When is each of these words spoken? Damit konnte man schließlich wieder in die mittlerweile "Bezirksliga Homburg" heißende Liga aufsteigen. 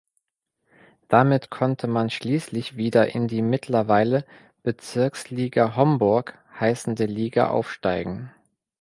Damit 1.09 1.51
konnte 1.51 1.85
man 1.85 2.09
schließlich 2.09 2.75
wieder 2.75 3.13
in 3.13 3.27
die 3.27 3.43
mittlerweile 3.43 4.25
"Bezirksliga 4.63 5.75
Homburg" 5.75 6.39
heißende 6.59 7.05
Liga 7.05 7.49
aufsteigen. 7.51 8.31